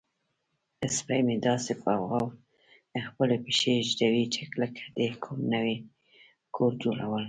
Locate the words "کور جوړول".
6.55-7.19